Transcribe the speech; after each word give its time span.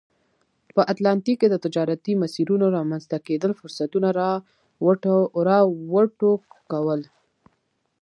په 0.75 0.81
اتلانتیک 0.91 1.37
کې 1.41 1.47
د 1.51 1.55
تجارتي 1.65 2.13
مسیرونو 2.23 2.65
رامنځته 2.77 3.17
کېدل 3.27 3.51
فرصتونه 3.59 4.09
را 4.19 4.31
وټوکول. 5.91 7.01